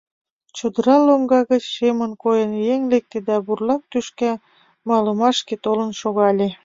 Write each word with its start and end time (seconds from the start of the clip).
Чодыра 0.57 0.95
лоҥга 1.05 1.41
гыч, 1.51 1.63
шемын 1.75 2.11
койын, 2.23 2.51
еҥ 2.73 2.81
лекте 2.91 3.17
да 3.27 3.35
бурлак 3.45 3.83
тӱшка 3.91 4.31
малымашке 4.89 5.55
толын 5.63 5.91
шогале. 6.01 6.47